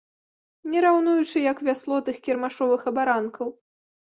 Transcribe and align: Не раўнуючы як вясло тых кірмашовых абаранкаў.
Не 0.71 0.79
раўнуючы 0.85 1.37
як 1.51 1.61
вясло 1.67 1.99
тых 2.07 2.17
кірмашовых 2.29 2.81
абаранкаў. 2.93 3.47